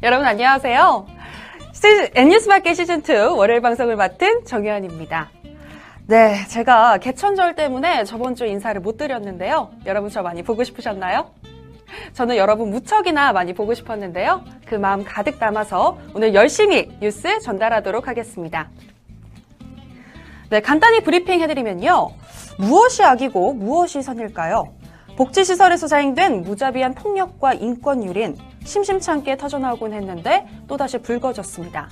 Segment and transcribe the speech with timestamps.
[0.00, 1.06] 여러분 안녕하세요.
[2.14, 5.28] N뉴스마켓 시즌2 월요일 방송을 맡은 정혜원입니다.
[6.06, 9.70] 네, 제가 개천절 때문에 저번 주 인사를 못 드렸는데요.
[9.86, 11.30] 여러분 저 많이 보고 싶으셨나요?
[12.12, 14.44] 저는 여러분 무척이나 많이 보고 싶었는데요.
[14.66, 18.70] 그 마음 가득 담아서 오늘 열심히 뉴스 전달하도록 하겠습니다.
[20.50, 22.10] 네, 간단히 브리핑 해드리면요.
[22.56, 24.72] 무엇이 악이고 무엇이 선일까요?
[25.16, 28.36] 복지시설에서 자행된 무자비한 폭력과 인권 유린
[28.68, 31.88] 심심찮게 터져나오곤 했는데 또다시 불거졌습니다.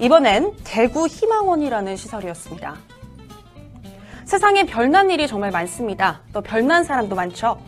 [0.00, 2.74] 이번엔 대구 희망원이라는 시설이었습니다.
[4.24, 6.20] 세상에 별난 일이 정말 많습니다.
[6.32, 7.58] 또 별난 사람도 많죠.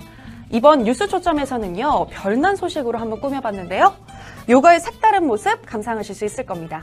[0.51, 3.95] 이번 뉴스 초점에서는요, 별난 소식으로 한번 꾸며봤는데요.
[4.49, 6.83] 요가의 색다른 모습 감상하실 수 있을 겁니다.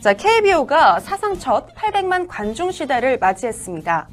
[0.00, 4.08] 자, KBO가 사상 첫 800만 관중 시대를 맞이했습니다.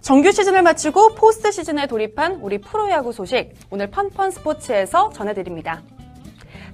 [0.00, 5.82] 정규 시즌을 마치고 포스트 시즌에 돌입한 우리 프로야구 소식 오늘 펀펀 스포츠에서 전해드립니다.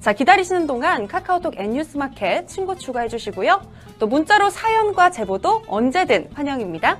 [0.01, 3.63] 자, 기다리시는 동안 카카오톡 N뉴스마켓 친구 추가해 주시고요.
[3.99, 6.99] 또 문자로 사연과 제보도 언제든 환영입니다.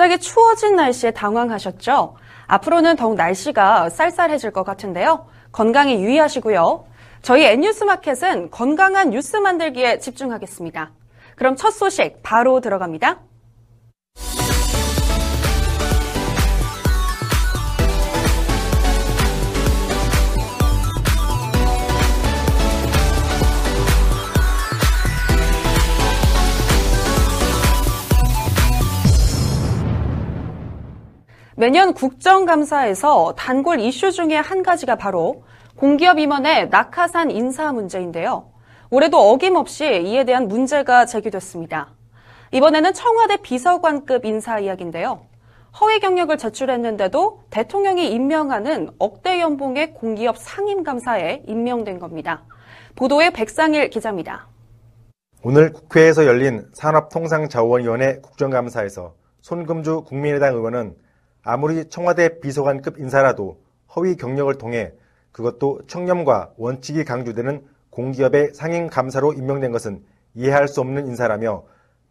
[0.00, 2.16] 갑자기 추워진 날씨에 당황하셨죠?
[2.46, 5.26] 앞으로는 더욱 날씨가 쌀쌀해질 것 같은데요.
[5.52, 6.86] 건강에 유의하시고요.
[7.20, 10.92] 저희 N뉴스 마켓은 건강한 뉴스 만들기에 집중하겠습니다.
[11.36, 13.18] 그럼 첫 소식 바로 들어갑니다.
[31.60, 35.44] 매년 국정감사에서 단골 이슈 중에 한 가지가 바로
[35.76, 38.46] 공기업 임원의 낙하산 인사 문제인데요.
[38.88, 41.90] 올해도 어김없이 이에 대한 문제가 제기됐습니다.
[42.52, 45.20] 이번에는 청와대 비서관급 인사 이야기인데요.
[45.78, 52.42] 허위 경력을 제출했는데도 대통령이 임명하는 억대 연봉의 공기업 상임감사에 임명된 겁니다.
[52.96, 54.46] 보도에 백상일 기자입니다.
[55.42, 60.96] 오늘 국회에서 열린 산업통상자원위원회 국정감사에서 손금주 국민의당 의원은
[61.42, 63.60] 아무리 청와대 비서관급 인사라도
[63.96, 64.92] 허위 경력을 통해
[65.32, 71.64] 그것도 청렴과 원칙이 강조되는 공기업의 상임 감사로 임명된 것은 이해할 수 없는 인사라며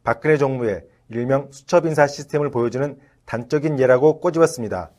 [0.03, 4.91] 박근혜 정부의 일명 수첩 인사 시스템을 보여주는 단적인 예라고 꼬집었습니다.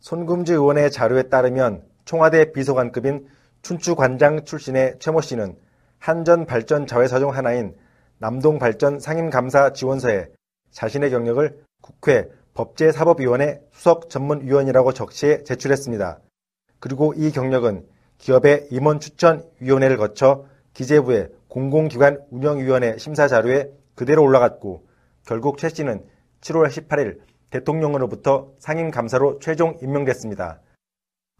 [0.00, 3.26] 손금지 의원의 자료에 따르면 청와대 비서관급인
[3.62, 5.56] 춘추관장 출신의 최모 씨는
[5.98, 7.74] 한전 발전 자회사 중 하나인
[8.18, 10.28] 남동발전 상임감사 지원서에
[10.70, 16.20] 자신의 경력을 국회 법제사법위원회 수석 전문위원이라고 적시해 제출했습니다.
[16.78, 17.86] 그리고 이 경력은
[18.18, 24.86] 기업의 임원 추천 위원회를 거쳐 기재부의 공공기관 운영위원회 심사 자료에 그대로 올라갔고
[25.26, 26.04] 결국 최 씨는
[26.40, 27.20] 7월 18일
[27.50, 30.60] 대통령으로부터 상임 감사로 최종 임명됐습니다.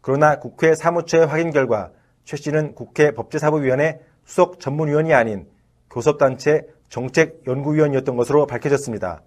[0.01, 1.91] 그러나 국회 사무처의 확인 결과
[2.23, 5.47] 최 씨는 국회 법제사법위원회 수석 전문위원이 아닌
[5.89, 9.21] 교섭단체 정책연구위원이었던 것으로 밝혀졌습니다.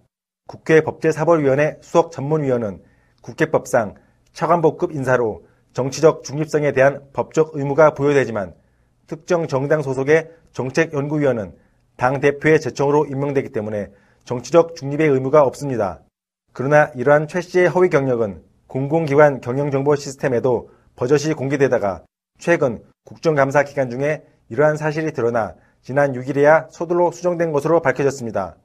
[0.48, 2.82] 국회 법제사법위원회 수석 전문위원은
[3.20, 3.96] 국회법상
[4.32, 5.44] 차관복급 인사로
[5.74, 8.54] 정치적 중립성에 대한 법적 의무가 부여되지만
[9.06, 11.54] 특정 정당 소속의 정책연구위원은
[11.98, 13.90] 당 대표의 제청으로 임명되기 때문에
[14.24, 16.00] 정치적 중립의 의무가 없습니다.
[16.54, 22.04] 그러나 이러한 최 씨의 허위 경력은 공공기관 경영정보 시스템에도 버젓이 공개되다가
[22.38, 28.56] 최근 국정감사 기간 중에 이러한 사실이 드러나 지난 6일에야 서둘러 수정된 것으로 밝혀졌습니다.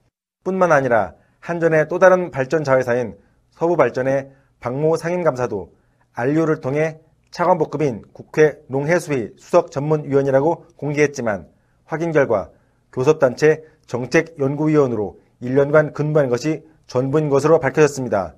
[0.45, 3.17] 뿐만 아니라 한전의 또 다른 발전 자회사인
[3.51, 4.31] 서부발전의
[4.61, 5.73] 박모 상임감사도
[6.13, 11.49] 안료를 통해 차관복급인 국회 농해수위 수석 전문위원이라고 공개했지만
[11.83, 12.49] 확인 결과
[12.93, 18.35] 교섭단체 정책연구위원으로 1년간 근무한 것이 전부인 것으로 밝혀졌습니다.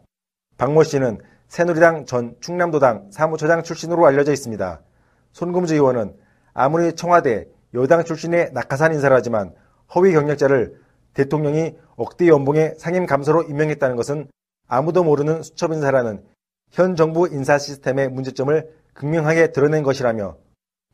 [0.57, 4.81] 박모 씨는 새누리당 전 충남도당 사무처장 출신으로 알려져 있습니다.
[5.31, 6.15] 손금주 의원은
[6.55, 7.45] 아무리 청와대
[7.75, 9.53] 여당 출신의 낙하산 인사를 하지만
[9.93, 10.84] 허위 경력자를
[11.15, 14.27] 대통령이 억대 연봉의 상임 감사로 임명했다는 것은
[14.67, 16.23] 아무도 모르는 수첩 인사라는
[16.71, 20.37] 현 정부 인사 시스템의 문제점을 극명하게 드러낸 것이라며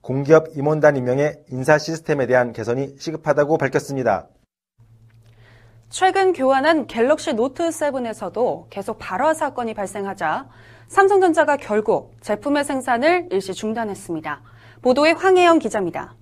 [0.02, 4.28] 공기업 임원단 임명의 인사 시스템에 대한 개선이 시급하다고 밝혔습니다.
[5.90, 10.48] 최근 교환한 갤럭시 노트 7에서도 계속 발화 사건이 발생하자
[10.88, 14.42] 삼성전자가 결국 제품의 생산을 일시 중단했습니다.
[14.82, 16.16] 보도에 황혜영 기자입니다.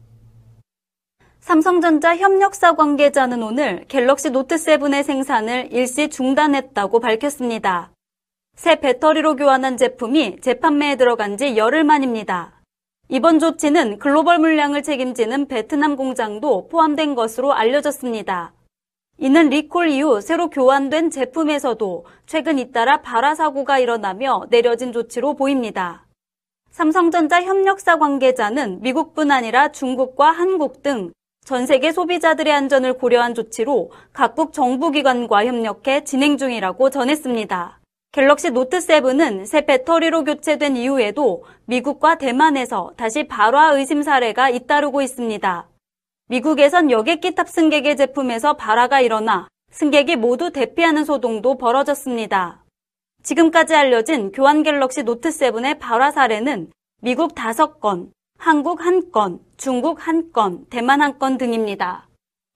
[1.49, 7.89] 삼성전자 협력사 관계자는 오늘 갤럭시 노트 7의 생산을 일시 중단했다고 밝혔습니다.
[8.55, 12.61] 새 배터리로 교환한 제품이 재판매에 들어간 지 열흘 만입니다.
[13.07, 18.53] 이번 조치는 글로벌 물량을 책임지는 베트남 공장도 포함된 것으로 알려졌습니다.
[19.17, 26.05] 이는 리콜 이후 새로 교환된 제품에서도 최근 잇따라 발화 사고가 일어나며 내려진 조치로 보입니다.
[26.69, 31.11] 삼성전자 협력사 관계자는 미국뿐 아니라 중국과 한국 등
[31.49, 37.79] 전 세계 소비자들의 안전을 고려한 조치로 각국 정부기관과 협력해 진행 중이라고 전했습니다.
[38.11, 45.67] 갤럭시 노트 7은 새 배터리로 교체된 이후에도 미국과 대만에서 다시 발화 의심 사례가 잇따르고 있습니다.
[46.27, 52.63] 미국에선 여객기 탑승객의 제품에서 발화가 일어나 승객이 모두 대피하는 소동도 벌어졌습니다.
[53.23, 56.69] 지금까지 알려진 교환 갤럭시 노트 7의 발화 사례는
[57.01, 62.07] 미국 5건, 한국 1건, 중국 1건, 대만 1건 등입니다.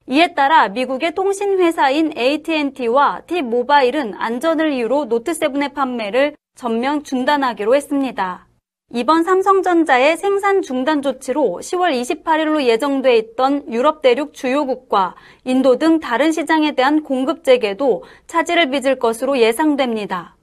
[0.06, 8.48] 이에 따라 미국의 통신회사인 AT&T와 T-모바일은 안전을 이유로 노트 7의 판매를 전면 중단하기로 했습니다.
[8.94, 15.14] 이번 삼성전자의 생산 중단 조치로 10월 28일로 예정돼 있던 유럽 대륙 주요국과
[15.44, 20.36] 인도 등 다른 시장에 대한 공급 재개도 차질을 빚을 것으로 예상됩니다.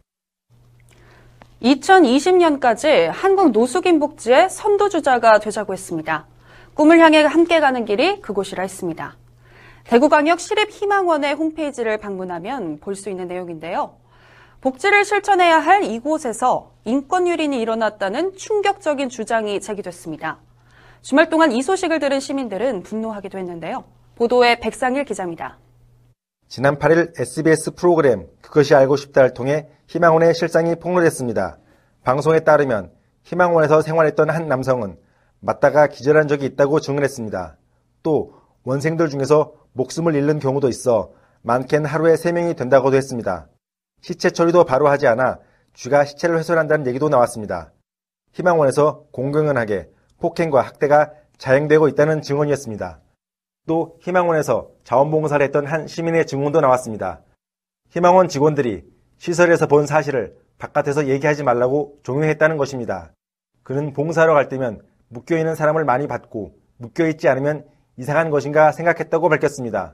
[1.62, 6.26] 2020년까지 한국 노숙인 복지의 선두주자가 되자고 했습니다.
[6.74, 9.18] 꿈을 향해 함께 가는 길이 그곳이라 했습니다.
[9.84, 13.96] 대구광역 시립희망원의 홈페이지를 방문하면 볼 수 있는 내용인데요.
[14.62, 20.40] 복지를 실천해야 할 이곳에서 인권 유린이 일어났다는 충격적인 주장이 제기됐습니다.
[21.02, 23.84] 주말 동안 이 소식을 들은 시민들은 분노하기도 했는데요.
[24.16, 25.58] 보도에 백상일 기자입니다.
[26.48, 31.58] 지난 8일 SBS 프로그램 그것이 알고 싶다를 통해 희망원의 실상이 폭로됐습니다.
[32.04, 32.94] 방송에 따르면
[33.24, 34.98] 희망원에서 생활했던 한 남성은
[35.42, 37.58] 맞다가 기절한 적이 있다고 증언했습니다.
[38.02, 41.12] 또 원생들 중에서 목숨을 잃는 경우도 있어
[41.42, 43.50] 많게는 하루에 3명이 된다고도 했습니다.
[44.00, 45.40] 시체 처리도 바로 하지 않아
[45.74, 47.74] 쥐가 시체를 훼손한다는 얘기도 나왔습니다.
[48.32, 49.90] 희망원에서 공공연하게
[50.22, 53.02] 폭행과 학대가 자행되고 있다는 증언이었습니다.
[53.68, 57.24] 또 희망원에서 자원봉사를 했던 한 시민의 증언도 나왔습니다.
[57.90, 58.91] 희망원 직원들이
[59.22, 63.12] 시설에서 본 사실을 바깥에서 얘기하지 말라고 종용했다는 것입니다.
[63.62, 67.64] 그는 봉사하러 갈 때면 묶여있는 사람을 많이 받고 묶여있지 않으면
[67.98, 69.94] 이상한 것인가 생각했다고 밝혔습니다.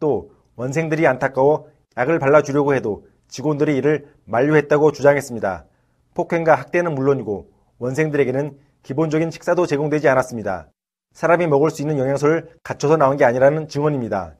[0.00, 5.66] 또 원생들이 안타까워 약을 발라주려고 해도 직원들이 이를 만류했다고 주장했습니다.
[6.14, 10.70] 폭행과 학대는 물론이고 원생들에게는 기본적인 식사도 제공되지 않았습니다.
[11.12, 14.34] 사람이 먹을 수 있는 영양소를 갖춰서 나온 게 아니라는 증언입니다.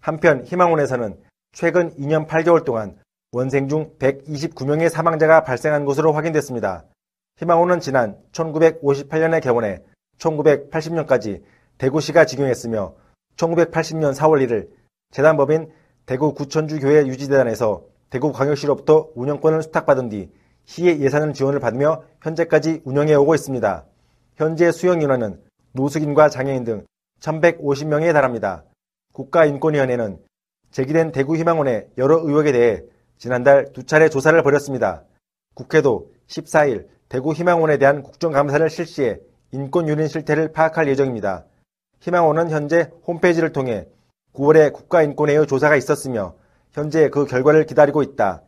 [0.00, 1.18] 한편 희망원에서는
[1.52, 2.96] 최근 2년 8개월 동안
[3.36, 6.86] 원생 중 129명의 사망자가 발생한 것으로 확인됐습니다.
[7.36, 9.82] 희망원은 지난 1958년에 개원해
[10.16, 11.42] 1980년까지
[11.76, 12.94] 대구시가 직용했으며
[13.36, 14.70] 1980년 4월 1일
[15.10, 15.70] 재단법인
[16.06, 20.30] 대구구천주 교회 유지재단에서 대구광역시로부터 운영권을 수탁받은 뒤
[20.64, 23.84] 시의 예산을 지원을 받으며 현재까지 운영해 오고 있습니다.
[24.36, 25.42] 현재 수용 인원은
[25.72, 26.86] 노숙인과 장애인 등
[27.20, 28.64] 1150명에 달합니다.
[29.12, 30.20] 국가인권위원회는
[30.70, 32.82] 제기된 대구희망원의 여러 의혹에 대해
[33.18, 35.02] 지난달 두 차례 조사를 벌였습니다.
[35.54, 39.20] 국회도 14일 대구 희망원에 대한 국정감사를 실시해
[39.52, 41.44] 인권유린 실태를 파악할 예정입니다.
[42.00, 43.86] 희망원은 현재 홈페이지를 통해
[44.34, 46.34] 9월에 국가인권회의 조사가 있었으며
[46.72, 48.42] 현재 그 결과를 기다리고 있다.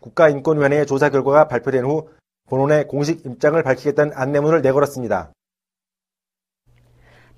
[0.00, 2.10] 국가인권위원회의 조사 결과가 발표된 후
[2.48, 5.32] 본원의 공식 입장을 밝히겠다는 안내문을 내걸었습니다.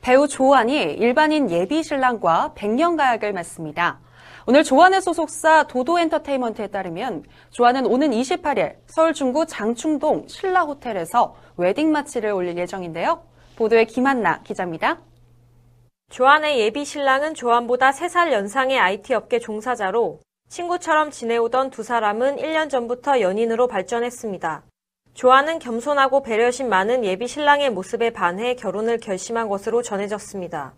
[0.01, 4.01] 배우 조한이 일반인 예비 신랑과 백년 가약을 맺습니다.
[4.45, 12.33] 오늘 조한의 소속사 도도엔터테인먼트에 따르면 조한은 오는 28일 서울 중구 장충동 신라 호텔에서 웨딩 마치를
[12.33, 13.23] 올릴 예정인데요.
[13.55, 14.99] 보도에 김한나 기자입니다.
[16.11, 20.19] 조한의 예비 신랑은 조한보다 3살 연상의 IT 업계 종사자로
[20.49, 24.65] 친구처럼 지내오던 두 사람은 1년 전부터 연인으로 발전했습니다.
[25.15, 30.75] 조한은 겸손하고 배려심 많은 예비 신랑의 모습에 반해 결혼을 결심한 것으로 전해졌습니다.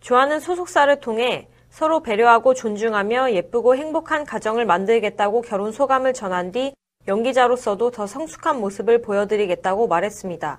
[0.00, 6.72] 조한은 소속사를 통해 서로 배려하고 존중하며 예쁘고 행복한 가정을 만들겠다고 결혼 소감을 전한 뒤
[7.06, 10.58] 연기자로서도 더 성숙한 모습을 보여드리겠다고 말했습니다.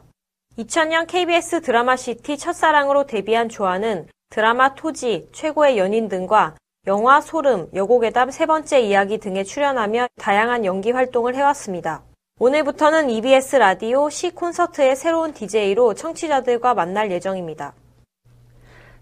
[0.60, 6.54] 2000년 KBS 드라마 시티 첫사랑으로 데뷔한 조한은 드라마 토지, 최고의 연인 등과
[6.86, 12.04] 영화 소름, 여고괴담 세 번째 이야기 등에 출연하며 다양한 연기 활동을 해왔습니다.
[12.40, 17.74] 오늘부터는 EBS 라디오 시 콘서트의 새로운 DJ로 청취자들과 만날 예정입니다.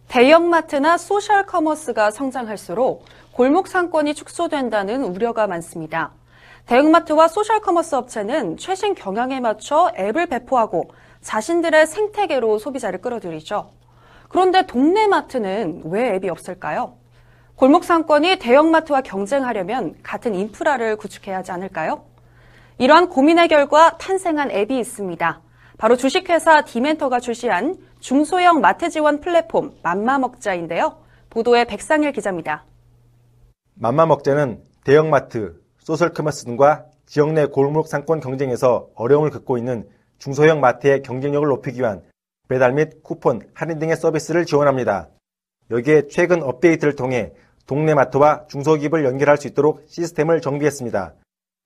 [0.08, 6.14] 대형마트나 소셜 커머스가 성장할수록 골목 상권이 축소된다는 우려가 많습니다.
[6.68, 10.90] 대형마트와 소셜 커머스 업체는 최신 경향에 맞춰 앱을 배포하고
[11.22, 13.72] 자신들의 생태계로 소비자를 끌어들이죠.
[14.30, 16.98] 그런데 동네 마트는 왜 앱이 없을까요?
[17.56, 22.04] 골목 상권이 대형마트와 경쟁하려면 같은 인프라를 구축해야 하지 않을까요?
[22.78, 25.42] 이러한 고민의 결과 탄생한 앱이 있습니다.
[25.78, 30.96] 바로 주식회사 디멘터가 출시한 중소형 마트 지원 플랫폼 맘마먹자인데요.
[31.32, 32.64] 보도에 백상일 기자입니다.
[33.74, 41.48] 맘마먹자는 대형마트, 소셜커머스 등과 지역 내 골목 상권 경쟁에서 어려움을 겪고 있는 중소형 마트의 경쟁력을
[41.48, 42.04] 높이기 위한
[42.48, 45.10] 배달 및 쿠폰, 할인 등의 서비스를 지원합니다.
[45.72, 47.34] 여기에 최근 업데이트를 통해
[47.66, 51.16] 동네 마트와 중소기업을 연결할 수 있도록 시스템을 정비했습니다.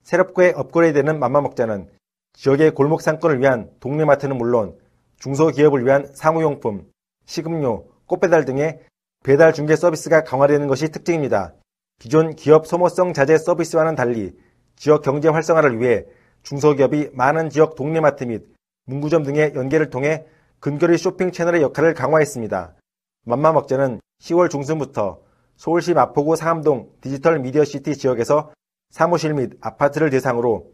[0.04, 1.90] 새롭게 업그레이드되는 맘마먹자는
[2.32, 4.78] 지역의 골목 상권을 위한 동네 마트는 물론
[5.20, 6.90] 중소기업을 위한 사무용품,
[7.26, 8.80] 식음료, 꽃배달 등의
[9.24, 11.54] 배달 중개 서비스가 강화되는 것이 특징입니다.
[12.00, 14.32] 기존 기업 소모성 자재 서비스와는 달리
[14.76, 16.06] 지역 경제 활성화를 위해
[16.44, 18.46] 중소기업이 많은 지역 동네마트 및
[18.86, 20.26] 문구점 등의 연계를 통해
[20.60, 22.76] 근거리 쇼핑 채널의 역할을 강화했습니다.
[23.26, 25.20] 맘마먹자는 10월 중순부터
[25.58, 28.54] 서울시 마포구 상암동 디지털 미디어 시티 지역에서
[28.90, 30.72] 사무실 및 아파트를 대상으로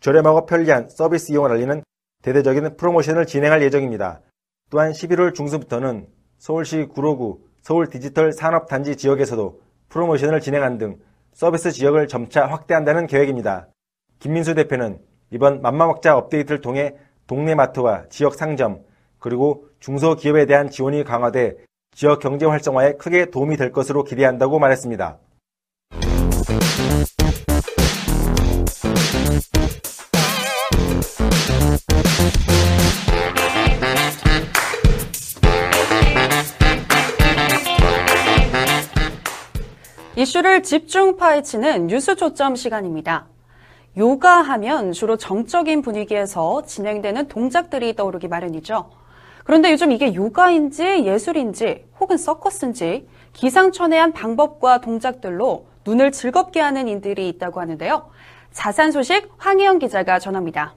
[0.00, 1.82] 저렴하고 편리한 서비스 이용을 알리는
[2.22, 4.20] 대대적인 프로모션을 진행할 예정입니다.
[4.70, 6.06] 또한 11월 중순부터는
[6.38, 10.98] 서울시 구로구 서울 디지털 산업단지 지역에서도 프로모션을 진행한 등
[11.32, 13.68] 서비스 지역을 점차 확대한다는 계획입니다.
[14.18, 14.98] 김민수 대표는
[15.30, 16.96] 이번 맘마먹자 업데이트를 통해
[17.26, 18.82] 동네 마트와 지역 상점
[19.18, 21.56] 그리고 중소기업에 대한 지원이 강화돼
[21.92, 25.18] 지역 경제 활성화에 크게 도움이 될 것으로 기대한다고 말했습니다.
[40.18, 43.26] 이슈를 집중 파헤치는 뉴스 초점 시간입니다.
[43.96, 48.90] 요가 하면 주로 정적인 분위기에서 진행되는 동작들이 떠오르기 마련이죠.
[49.44, 57.60] 그런데 요즘 이게 요가인지 예술인지 혹은 서커스인지 기상천외한 방법과 동작들로 눈을 즐겁게 하는 인들이 있다고
[57.60, 58.10] 하는데요.
[58.50, 60.74] 자산 소식 황희영 기자가 전합니다.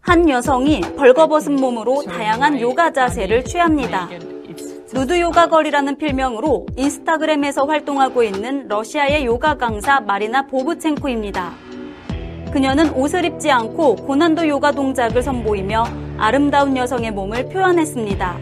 [0.00, 4.08] 한 여성이 벌거벗은 몸으로 다양한 요가 자세를 취합니다.
[4.92, 11.52] 누드 요가 거리라는 필명으로 인스타그램에서 활동하고 있는 러시아의 요가 강사 마리나 보브첸코입니다.
[12.52, 15.84] 그녀는 옷을 입지 않고 고난도 요가 동작을 선보이며
[16.18, 18.36] 아름다운 여성의 몸을 표현했습니다.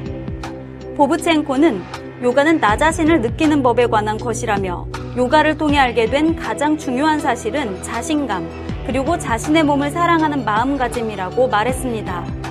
[0.97, 1.83] 보브첸코는
[2.23, 4.87] 요가는 나 자신을 느끼는 법에 관한 것이라며
[5.19, 8.49] 요가를 통해 알게 된 가장 중요한 사실은 자신감,
[8.87, 12.48] 그리고 자신의 몸을 사랑하는 마음가짐이라고 말했습니다.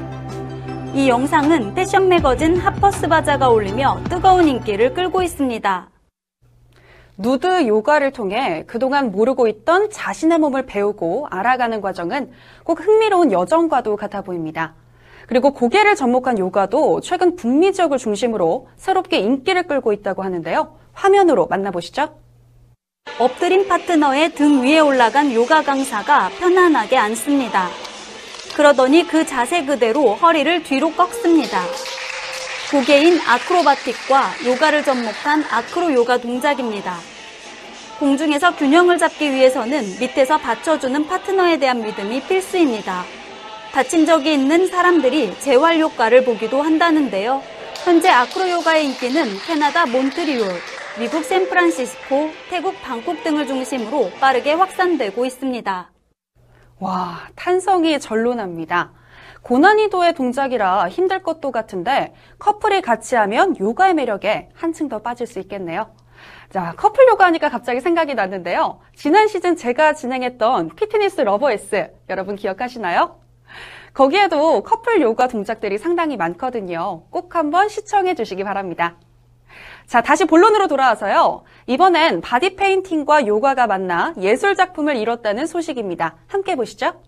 [0.98, 5.90] 이 영상은 패션 매거진 하퍼스 바자가 올리며 뜨거운 인기를 끌고 있습니다.
[7.18, 12.32] 누드 요가를 통해 그동안 모르고 있던 자신의 몸을 배우고 알아가는 과정은
[12.64, 14.74] 꼭 흥미로운 여정과도 같아 보입니다.
[15.28, 20.80] 그리고 고개를 접목한 요가도 최근 북미 지역을 중심으로 새롭게 인기를 끌고 있다고 하는데요.
[20.94, 22.10] 화면으로 만나보시죠.
[23.20, 27.68] 엎드린 파트너의 등 위에 올라간 요가 강사가 편안하게 앉습니다.
[28.58, 31.62] 그러더니 그 자세 그대로 허리를 뒤로 꺾습니다.
[32.72, 36.98] 고개인 아크로바틱과 요가를 접목한 아크로 요가 동작입니다.
[38.00, 43.06] 공중에서 균형을 잡기 위해서는 밑에서 받쳐주는 파트너에 대한 믿음이 필수입니다.
[43.74, 47.44] 다친 적이 있는 사람들이 재활 효과를 보기도 한다는데요.
[47.84, 50.50] 현재 아크로 요가의 인기는 캐나다 몬트리올,
[50.98, 55.92] 미국 샌프란시스코, 태국 방콕 등을 중심으로 빠르게 확산되고 있습니다.
[56.80, 58.92] 와, 탄성이 절로 납니다.
[59.42, 65.88] 고난이도의 동작이라 힘들 것도 같은데 커플이 같이 하면 요가의 매력에 한층 더 빠질 수 있겠네요.
[66.52, 68.80] 자, 커플 요가 하니까 갑자기 생각이 났는데요.
[68.96, 73.20] 지난 시즌 제가 진행했던 Fitness Lovers 여러분 기억하시나요?
[73.94, 77.06] 거기에도 커플 요가 동작들이 상당히 많거든요.
[77.10, 78.98] 꼭 한번 시청해 주시기 바랍니다.
[79.88, 81.44] 자, 다시 본론으로 돌아와서요.
[81.68, 86.18] 이번엔 바디 페인팅과 요가가 만나 예술 작품을 이뤘다는 소식입니다.
[86.28, 87.02] 함께 보시죠.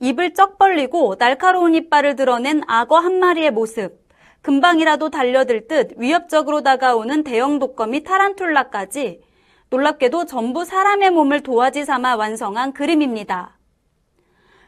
[0.00, 4.04] 입을 쩍 벌리고 날카로운 이빨을 드러낸 악어 한 마리의 모습.
[4.42, 9.20] 금방이라도 달려들 듯 위협적으로 다가오는 대형 독거미 타란툴라까지
[9.70, 13.58] 놀랍게도 전부 사람의 몸을 도화지 삼아 완성한 그림입니다.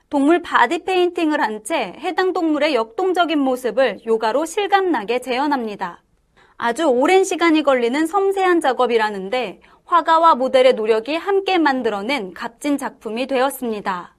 [0.09, 6.03] 동물 바디 페인팅을 한 채 해당 동물의 역동적인 모습을 요가로 실감나게 재현합니다.
[6.61, 14.17] 아주 오랜 시간이 걸리는 섬세한 작업이라는데 화가와 모델의 노력이 함께 만들어낸 값진 작품이 되었습니다.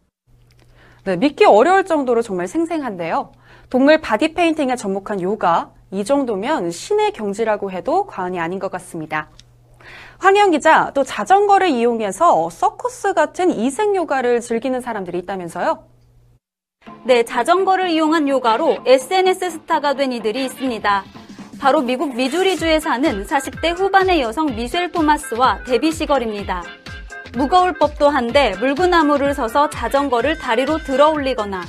[1.04, 3.34] 네, 믿기 어려울 정도로 정말 생생한데요.
[3.70, 9.28] 동물 바디 페인팅에 접목한 요가, 이 정도면 신의 경지라고 해도 과언이 아닌 것 같습니다.
[10.20, 15.84] 황영 기자, 또 자전거를 이용해서 서커스 같은 이색 요가를 즐기는 사람들이 있다면서요?
[17.04, 21.04] 네, 자전거를 이용한 요가로 SNS 스타가 된 이들이 있습니다.
[21.60, 26.64] 바로 미국 미주리주에 사는 40대 후반의 여성 미셸 토마스와 데비 시걸입니다.
[27.36, 31.62] 무거울 법도 한데 물구나무를 서서 자전거를 다리로 들어 올리거나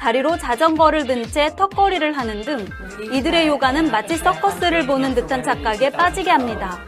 [0.00, 2.66] 다리로 자전거를 든 채 턱걸이를 하는 등
[3.12, 6.78] 이들의 요가는 마치 서커스를 보는 듯한 착각에 빠지게 합니다.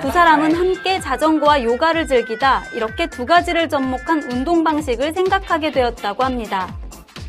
[0.00, 6.68] 두 사람은 함께 자전거와 요가를 즐기다 이렇게 두 가지를 접목한 운동 방식을 생각하게 되었다고 합니다.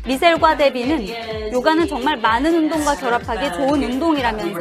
[0.06, 4.60] 미셀과 데비는 요가는 정말 많은 운동과 결합하기 좋은 운동이라면서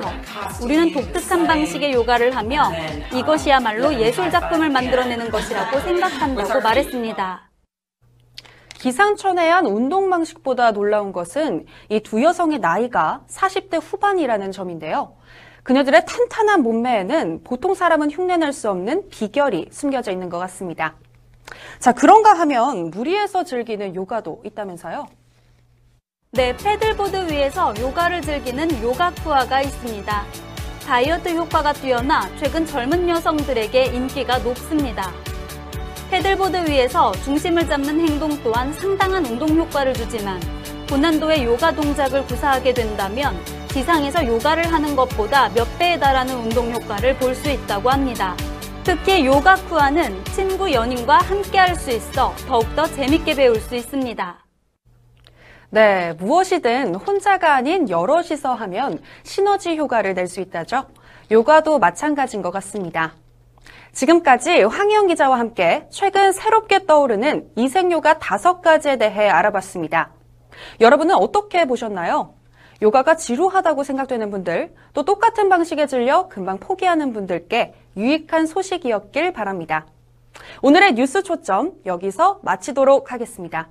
[0.64, 2.72] 우리는 독특한 방식의 요가를 하며
[3.12, 7.50] 이것이야말로 예술 작품을 만들어내는 것이라고 생각한다고 말했습니다.
[8.78, 15.14] 기상천외한 운동 방식보다 놀라운 것은 이 두 여성의 나이가 40대 후반이라는 점인데요.
[15.64, 20.96] 그녀들의 탄탄한 몸매에는 보통 사람은 흉내낼 수 없는 비결이 숨겨져 있는 것 같습니다.
[21.80, 25.06] 자, 그런가 하면 무리해서 즐기는 요가도 있다면서요?
[26.34, 30.26] 네, 패들보드 위에서 요가를 즐기는 요가 투어가 있습니다.
[30.88, 35.12] 다이어트 효과가 뛰어나 최근 젊은 여성들에게 인기가 높습니다.
[36.10, 40.40] 패들보드 위에서 중심을 잡는 행동 또한 상당한 운동 효과를 주지만
[40.90, 43.36] 고난도의 요가 동작을 구사하게 된다면
[43.74, 48.38] 지상에서 요가를 하는 것보다 몇 배에 달하는 운동 효과를 볼 수 있다고 합니다.
[48.86, 54.51] 특히 요가 쿠아는 친구 연인과 함께 할 수 있어 더욱더 재밌게 배울 수 있습니다.
[55.74, 60.84] 네, 무엇이든 혼자가 아닌 여럿이서 하면 시너지 효과를 낼 수 있다죠.
[61.32, 63.14] 요가도 마찬가지인 것 같습니다.
[63.94, 70.12] 지금까지 황희영 기자와 함께 최근 새롭게 떠오르는 이색요가 다섯 가지에 대해 알아봤습니다.
[70.82, 72.34] 여러분은 어떻게 보셨나요?
[72.82, 79.86] 요가가 지루하다고 생각되는 분들, 또 똑같은 방식에 질려 금방 포기하는 분들께 유익한 소식이었길 바랍니다.
[80.62, 83.70] 오늘의 뉴스 초점 여기서 마치도록 하겠습니다.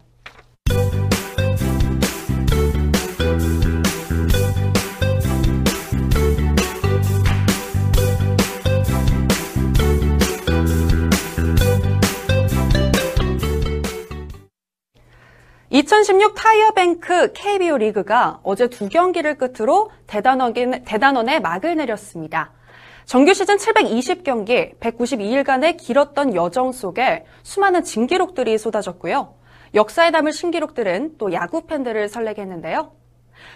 [15.91, 22.53] 2016 타이어뱅크 KBO 리그가 어제 두 경기를 끝으로 대단원에 막을 내렸습니다.
[23.07, 29.35] 정규 시즌 720경기, 192일간의 길었던 여정 속에 수많은 진기록들이 쏟아졌고요.
[29.75, 32.93] 역사에 남을 신기록들은 또 야구 팬들을 설레게 했는데요.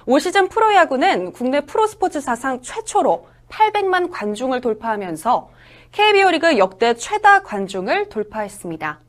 [0.07, 5.51] 올 시즌 프로야구는 국내 프로스포츠 사상 최초로 800만 관중을 돌파하면서
[5.92, 9.03] KBO 리그 역대 최다 관중을 돌파했습니다.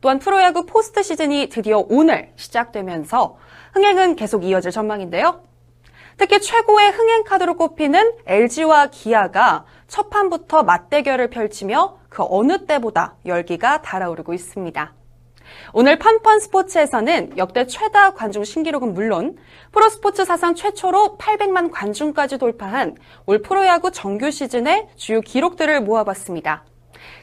[0.00, 3.36] 또한 프로야구 포스트 시즌이 드디어 오늘 시작되면서
[3.72, 5.42] 흥행은 계속 이어질 전망인데요.
[6.16, 13.80] 특히 최고의 흥행 카드로 꼽히는 LG와 기아가 첫 판부터 맞대결을 펼치며 그 어느 때보다 열기가
[13.80, 14.92] 달아오르고 있습니다.
[15.72, 19.36] 오늘 펀펀 스포츠에서는 역대 최다 관중 신기록은 물론
[19.72, 26.64] 프로스포츠 사상 최초로 800만 관중까지 돌파한 올 프로야구 정규 시즌의 주요 기록들을 모아봤습니다.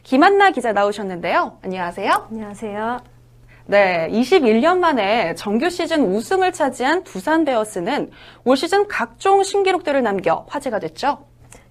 [0.02, 1.58] 김한나 기자 나오셨는데요.
[1.62, 2.28] 안녕하세요.
[2.30, 3.00] 안녕하세요.
[3.66, 8.10] 네, 21년 만에 정규 시즌 우승을 차지한 두산 베어스는
[8.44, 11.26] 올 시즌 각종 신기록들을 남겨 화제가 됐죠.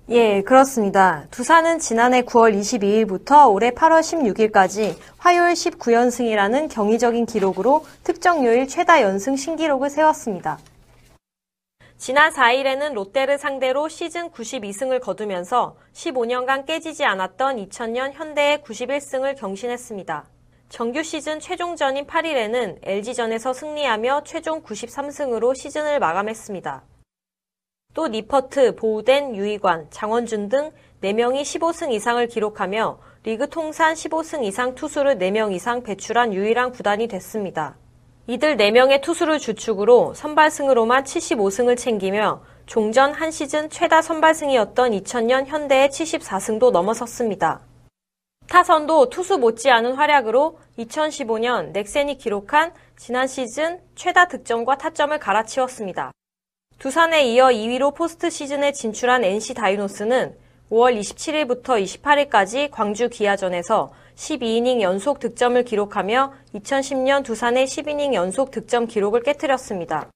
[0.10, 1.26] 예, 그렇습니다.
[1.32, 9.36] 두산은 지난해 9월 22일부터 올해 8월 16일까지 화요일 19연승이라는 경이적인 기록으로 특정 요일 최다 연승
[9.36, 10.60] 신기록을 세웠습니다.
[11.98, 20.26] 지난 4일에는 롯데를 상대로 시즌 92승을 거두면서 15년간 깨지지 않았던 2000년 현대의 91승을 경신했습니다.
[20.70, 26.84] 정규 시즌 최종전인 8일에는 LG전에서 승리하며 최종 93승으로 시즌을 마감했습니다.
[27.96, 35.18] 또 니퍼트, 보우덴, 유이관, 장원준 등 4명이 15승 이상을 기록하며 리그 통산 15승 이상 투수를
[35.18, 37.76] 4명 이상 배출한 유일한 구단이 됐습니다.
[38.30, 46.72] 이들 4명의 투수를 주축으로 선발승으로만 75승을 챙기며 종전 한 시즌 최다 선발승이었던 2000년 현대의 74승도
[46.72, 47.62] 넘어섰습니다.
[48.50, 56.12] 타선도 투수 못지않은 활약으로 2015년 넥센이 기록한 지난 시즌 최다 득점과 타점을 갈아치웠습니다.
[56.80, 60.36] 두산에 이어 2위로 포스트 시즌에 진출한 NC 다이노스는
[60.70, 69.22] 5월 27일부터 28일까지 광주 기아전에서 12이닝 연속 득점을 기록하며 2010년 두산의 10이닝 연속 득점 기록을
[69.22, 70.10] 깨뜨렸습니다.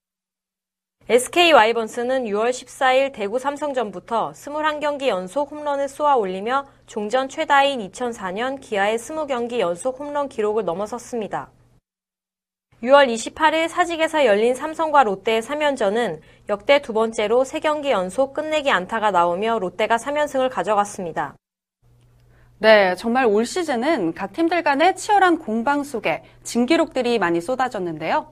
[1.08, 8.98] SK 와이번스는 6월 14일 대구 삼성전부터 21경기 연속 홈런을 쏘아 올리며 종전 최다인 2004년 기아의
[8.98, 11.52] 20경기 연속 홈런 기록을 넘어섰습니다.
[12.82, 19.60] 6월 28일 사직에서 열린 삼성과 롯데의 3연전은 역대 두 번째로 3경기 연속 끝내기 안타가 나오며
[19.60, 21.36] 롯데가 3연승을 가져갔습니다.
[22.62, 28.28] 네, 정말 올 시즌은 각 팀들 간의 치열한 공방 속에 진기록들이 많이 쏟아졌는데요.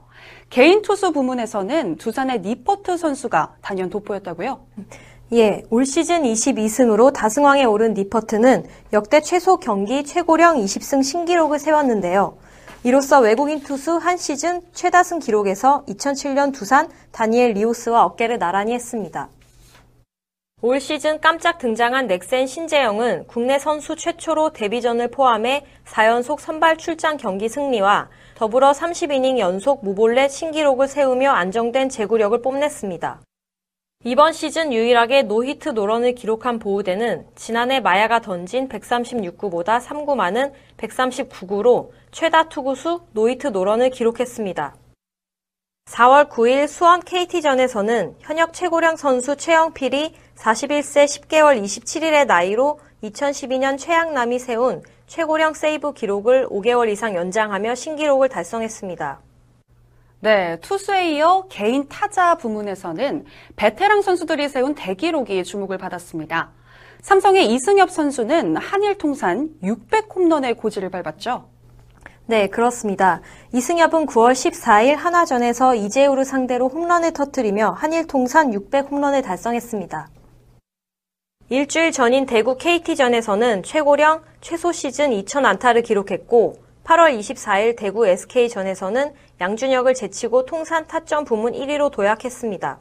[0.51, 4.59] 개인 투수 부문에서는 두산의 니퍼트 선수가 단연 돋보였다고요?
[5.33, 12.37] 예, 올 시즌 22승으로 다승왕에 오른 니퍼트는 역대 최소 경기 최고령 20승 신기록을 세웠는데요.
[12.83, 19.27] 이로써 외국인 투수 한 시즌 최다승 기록에서 2007년 두산 다니엘 리오스와 어깨를 나란히 했습니다.
[20.61, 27.47] 올 시즌 깜짝 등장한 넥센 신재영은 국내 선수 최초로 데뷔전을 포함해 4연속 선발 출장 경기
[27.47, 33.21] 승리와 더불어 30이닝 연속 무볼넷 신기록을 세우며 안정된 제구력을 뽐냈습니다.
[34.03, 42.49] 이번 시즌 유일하게 노히트 노런을 기록한 보우덴은 지난해 마야가 던진 136구보다 3구 많은 139구로 최다
[42.49, 44.75] 투구수 노히트 노런을 기록했습니다.
[45.89, 54.83] 4월 9일 수원 KT전에서는 현역 최고령 선수 최영필이 41세 10개월 27일의 나이로 2012년 최양남이 세운
[55.07, 59.19] 최고령 세이브 기록을 5개월 이상 연장하며 신기록을 달성했습니다.
[60.19, 63.25] 네, 투수에 이어 개인 타자 부문에서는
[63.55, 66.51] 베테랑 선수들이 세운 대기록이 주목을 받았습니다.
[67.01, 71.49] 삼성의 이승엽 선수는 한일 통산 600홈런의 고지를 밟았죠.
[72.29, 73.21] 네, 그렇습니다.
[73.53, 80.09] 이승엽은 9월 14일 하나전에서 이재우를 상대로 홈런을 터뜨리며 한일 통산 600 홈런을 달성했습니다.
[81.49, 89.11] 일주일 전인 대구 KT전에서는 최고령 최소 시즌 2,000 안타를 기록했고 8월 24일 대구 SK전에서는
[89.41, 92.77] 양준혁을 제치고 통산 타점 부문 1위로 도약했습니다.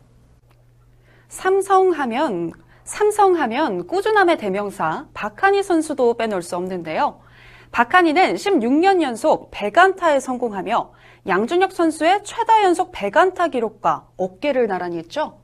[1.28, 2.52] 삼성하면
[2.84, 7.26] 삼성하면 꾸준함의 대명사 박한희 선수도 빼놓을 수 없는데요.
[7.72, 10.92] 박한희는 16년 연속 100안타에 성공하며
[11.26, 15.38] 양준혁 선수의 최다 연속 100안타 기록과 어깨를 나란히 했죠.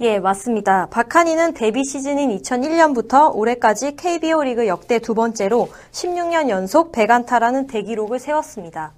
[0.00, 0.86] 예, 맞습니다.
[0.90, 8.92] 박한희는 데뷔 시즌인 2001년부터 올해까지 KBO 리그 역대 두 번째로 16년 연속 100안타라는 대기록을 세웠습니다.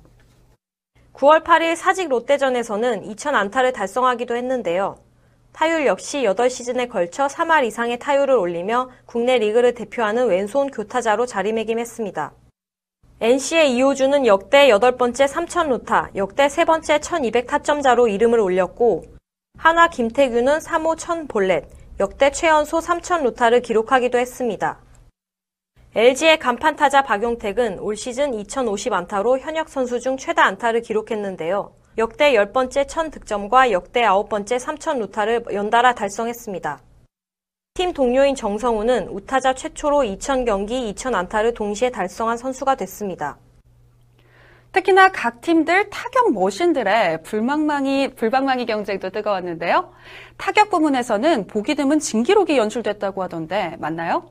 [1.15, 4.99] 9월 8일 사직 롯데전에서는 2000안타를 달성하기도 했는데요.
[5.53, 12.33] 타율 역시 8시즌에 걸쳐 3할 이상의 타율을 올리며 국내 리그를 대표하는 왼손 교타자로 자리매김했습니다.
[13.23, 19.05] NC의 이호준은 역대 8번째 3000루타, 역대 3번째 1200타점자로 이름을 올렸고
[19.59, 21.67] 한화 김태균은 3호 1000볼넷,
[22.01, 24.81] 역대 최연소 3000루타를 기록하기도 했습니다.
[25.95, 31.75] LG의 간판 타자 박용택은 올 시즌 2050 안타로 현역 선수 중 최다 안타를 기록했는데요.
[31.99, 36.81] 역대 10번째 1000득점과 역대 9번째 3000루타를 연달아 달성했습니다.
[37.81, 43.39] 팀 동료인 정성우는 우타자 최초로 2000경기 2000안타를 동시에 달성한 선수가 됐습니다.
[44.73, 49.95] 특히나 각 팀들 타격 머신들의 불망망이, 불방망이 경쟁도 뜨거웠는데요.
[50.37, 54.29] 타격 부문에서는 보기 드문 진기록이 연출됐다고 하던데 맞나요?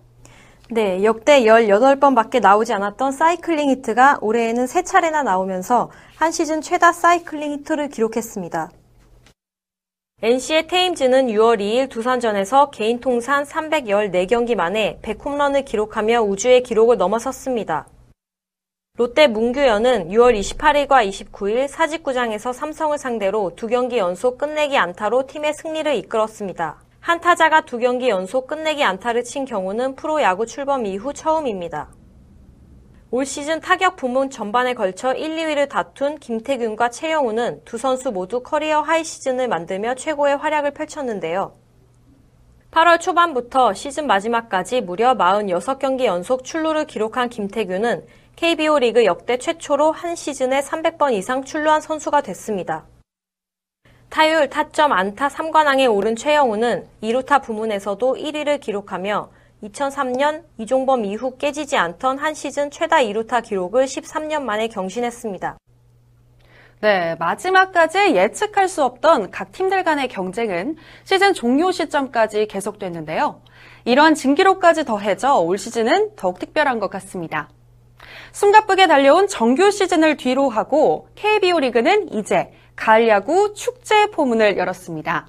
[0.70, 7.90] 네, 역대 18번밖에 나오지 않았던 사이클링 히트가 올해에는 3차례나 나오면서 한 시즌 최다 사이클링 히트를
[7.90, 8.70] 기록했습니다.
[10.22, 17.88] NC의 테임즈는 6월 2일 두산전에서 개인 통산 314경기 만에 100홈런을 기록하며 우주의 기록을 넘어섰습니다.
[18.98, 25.96] 롯데 문규현은 6월 28일과 29일 사직구장에서 삼성을 상대로 두 경기 연속 끝내기 안타로 팀의 승리를
[25.96, 26.82] 이끌었습니다.
[27.00, 31.88] 한 타자가 두 경기 연속 끝내기 안타를 친 경우는 프로야구 출범 이후 처음입니다.
[33.12, 38.82] 올 시즌 타격 부문 전반에 걸쳐 1, 2위를 다툰 김태균과 최형우는 두 선수 모두 career
[38.82, 41.56] high 시즌을 만들며 최고의 활약을 펼쳤는데요.
[42.70, 50.16] 8월 초반부터 시즌 마지막까지 무려 46경기 연속 출루를 기록한 김태균은 KBO 리그 역대 최초로 한
[50.16, 52.86] 시즌에 300번 이상 출루한 선수가 됐습니다.
[54.10, 59.32] 타율, 타점, 안타 3관왕에 오른 최영우는 2루타 부문에서도 1위를 기록하며
[59.64, 65.58] 2003년 이종범 이후 깨지지 않던 한 시즌 최다 2루타 기록을 13년 만에 경신했습니다.
[66.82, 73.42] 네, 마지막까지 예측할 수 없던 각 팀들 간의 경쟁은 시즌 종료 시점까지 계속됐는데요.
[73.84, 77.50] 이러한 진기록까지 더해져 올 시즌은 더욱 특별한 것 같습니다.
[78.32, 85.28] 숨가쁘게 달려온 정규 시즌을 뒤로 하고 KBO 리그는 이제 가을 야구 축제 포문을 열었습니다.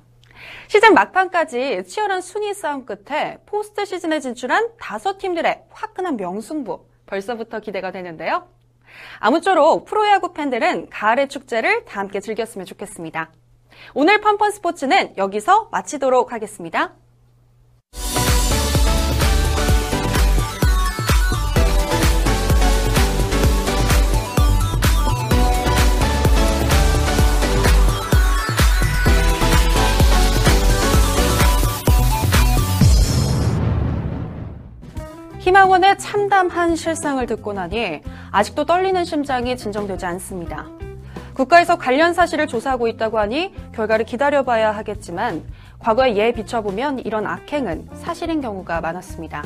[0.69, 7.91] 시즌 막판까지 치열한 순위 싸움 끝에 포스트 시즌에 진출한 다섯 팀들의 화끈한 명승부 벌써부터 기대가
[7.91, 8.49] 되는데요.
[9.19, 13.31] 아무쪼록 프로야구 팬들은 가을의 축제를 다 함께 즐겼으면 좋겠습니다.
[13.95, 16.95] 오늘 펀펀 스포츠는 여기서 마치도록 하겠습니다.
[35.61, 40.67] 희망원의 참담한 실상을 듣고 나니 아직도 떨리는 심장이 진정되지 않습니다.
[41.35, 45.43] 국가에서 관련 사실을 조사하고 있다고 하니 결과를 기다려봐야 하겠지만
[45.79, 49.45] 과거의 예에 비춰보면 이런 악행은 사실인 경우가 많았습니다.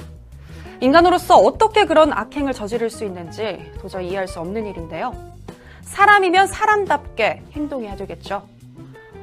[0.81, 5.15] 인간으로서 어떻게 그런 악행을 저지를 수 있는지 도저히 이해할 수 없는 일인데요.
[5.83, 8.47] 사람이면 사람답게 행동해야 되겠죠.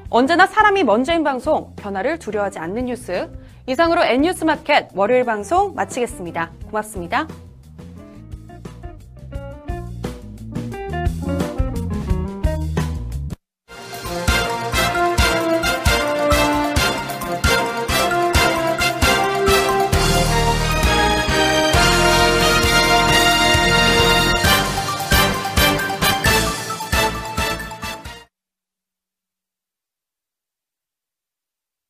[0.09, 3.29] 언제나 사람이 먼저인 방송, 변화를 두려워하지 않는 뉴스.
[3.67, 6.51] 이상으로 N뉴스 마켓 월요일 방송 마치겠습니다.
[6.65, 7.27] 고맙습니다.